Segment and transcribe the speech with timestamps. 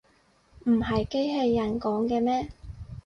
[0.63, 2.49] 唔係機器人講嘅咩